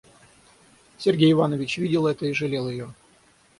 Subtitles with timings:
[0.97, 2.91] Сергей Иванович видел это и жалел ее.